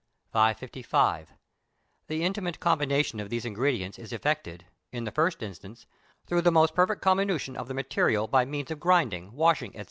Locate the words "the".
2.07-2.23, 5.03-5.11, 6.41-6.51, 7.67-7.75